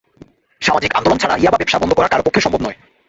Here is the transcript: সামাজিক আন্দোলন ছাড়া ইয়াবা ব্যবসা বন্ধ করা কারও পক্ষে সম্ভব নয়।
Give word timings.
সামাজিক 0.61 0.91
আন্দোলন 0.95 1.17
ছাড়া 1.17 1.35
ইয়াবা 1.37 1.59
ব্যবসা 1.59 1.79
বন্ধ 1.81 1.93
করা 1.93 2.11
কারও 2.11 2.25
পক্ষে 2.25 2.41
সম্ভব 2.41 2.61
নয়। 2.63 2.77